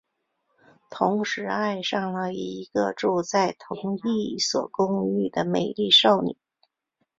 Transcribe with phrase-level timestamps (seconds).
[0.89, 6.35] 同时爱上了一个住在同一所公寓的美丽少女。